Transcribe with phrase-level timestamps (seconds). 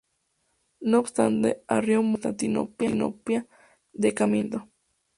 [0.79, 3.47] No obstante, Arrio murió en Constantinopla
[3.93, 4.71] de camino a este evento.